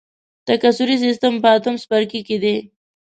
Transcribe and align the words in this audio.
تکثري 0.47 0.95
سیستم 1.03 1.33
په 1.43 1.49
اتم 1.55 1.75
څپرکي 1.81 2.21
کې 2.27 2.37
دی. 2.43 2.55